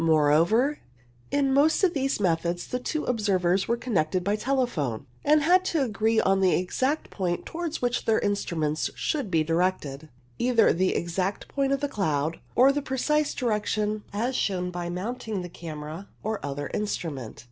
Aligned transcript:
Moreover, 0.03 0.79
in 1.29 1.53
most 1.53 1.83
of 1.83 1.93
these 1.93 2.19
methods 2.19 2.65
the 2.65 2.79
two 2.79 3.05
observers 3.05 3.67
were 3.67 3.77
connected 3.77 4.23
by 4.23 4.35
telephone, 4.35 5.05
and 5.23 5.43
had 5.43 5.63
to 5.65 5.83
agree 5.83 6.19
on 6.19 6.41
the 6.41 6.55
exact 6.55 7.11
point 7.11 7.45
towards 7.45 7.83
which 7.83 8.05
their 8.05 8.19
instru 8.19 8.57
ments 8.57 8.89
should 8.95 9.29
be 9.29 9.43
directed; 9.43 10.09
either 10.39 10.73
the 10.73 10.95
exact 10.95 11.47
point 11.49 11.71
of 11.71 11.81
the 11.81 11.87
cloud, 11.87 12.39
or 12.55 12.71
the 12.71 12.81
precise 12.81 13.35
direction 13.35 14.01
as 14.11 14.35
shown 14.35 14.71
by 14.71 14.85
the 14.85 14.95
mounting 14.95 15.37
of 15.37 15.43
the 15.43 15.49
camera 15.49 16.07
or 16.23 16.43
other 16.43 16.71
instrument. 16.73 17.39